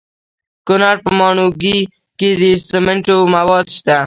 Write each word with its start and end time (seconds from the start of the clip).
د 0.03 0.03
کونړ 0.67 0.95
په 1.05 1.11
ماڼوګي 1.19 1.77
کې 2.19 2.29
د 2.41 2.43
سمنټو 2.69 3.17
مواد 3.35 3.65
شته. 3.77 3.97